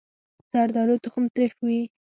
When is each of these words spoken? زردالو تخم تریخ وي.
زردالو 0.51 0.95
تخم 1.03 1.23
تریخ 1.35 1.53
وي. 1.65 1.81